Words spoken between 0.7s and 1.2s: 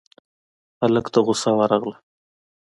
هلک ته